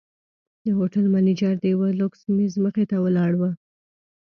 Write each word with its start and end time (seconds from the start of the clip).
د 0.63 0.65
هوټل 0.77 1.05
منیجر 1.15 1.53
د 1.59 1.63
یوه 1.73 1.89
لوکس 1.99 2.21
میز 2.35 2.53
مخې 2.63 2.85
ته 2.91 2.97
ولاړ 3.05 3.31
و. 3.37 3.41